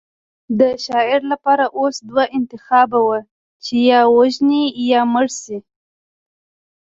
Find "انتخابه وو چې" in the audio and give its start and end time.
2.37-3.75